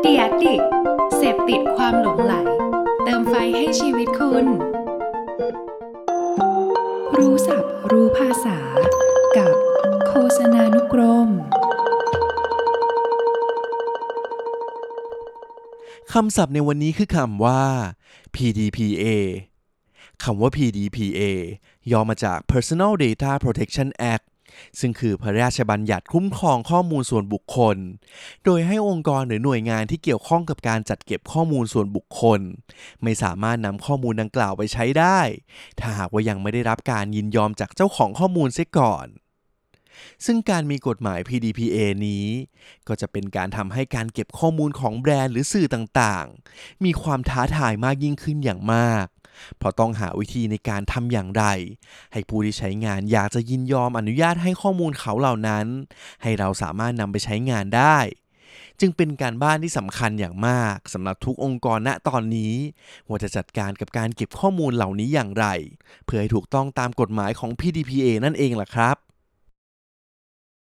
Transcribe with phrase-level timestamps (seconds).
[0.00, 0.62] เดียดิก
[1.16, 2.34] เสพติดความหลงไหล
[3.04, 4.46] เติมไฟให้ชีวิตคุณ
[7.16, 8.58] รู้ศัพท์รู้ภาษา
[9.36, 9.54] กับ
[10.06, 11.28] โฆษณานุกรม
[16.12, 17.64] คำศัพท์ในวันนี้คือคำว่า
[18.34, 19.06] PDPA
[20.22, 21.20] คำว่า PDPA
[21.90, 24.24] ย่อมาจาก Personal Data Protection Act
[24.80, 27.76] ซึ่งคือพระราชบัญญัติคุ้มครองข้อมูลส่วนบุคคล
[28.44, 32.40] โดยให้องค์กรหรือหน่วยงานที่เกี่ยวข้องกับการจัดเก็บข้อมูลส่วนบุคคล
[33.02, 35.20] ไม่สามารถนำข้อมูลดังกล่าวไปใช้ได้
[35.80, 39.06] ถ้าหากว่ายังไม่ได้รับการยินยอมจากเจ้าของข้อมูลเสียก่อน
[40.24, 42.26] ซึ่งการมีกฎหมาย PDPA นี้
[42.88, 49.06] ก็จะเป็นการทำให้การเก็บข้อมูลของแบรนด์หรือสื่อต่างๆ มีความท้าทายมากยิ่งขึ้นอย่างมาก
[49.58, 51.44] เพราะต้องหาวิธีในการทำอย่างไร
[52.12, 55.66] ให้ผู้ที่ใช้งานอยากจะยินยอมอนุญาตให้ข้อมูลเขาเหล่านั้น
[56.22, 57.98] ให้เราสามารถนำไปใช้งานได้
[58.80, 62.54] จึงเป็นการบ้านที่สำคัญอย่างมากสำหรับทุกองค์กรณตอนนี้
[63.08, 65.46] ว่าจะจัดการกับการเก็บข้อมูลเหล่านี้อย่างไร
[66.04, 68.96] เพื่อให้ถูกต้องตามกฎหมายของ PDPA นั่นเองล่ะครับ